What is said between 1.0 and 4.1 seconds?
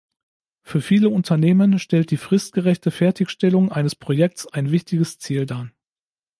Unternehmen stellt die fristgerechte Fertigstellung eines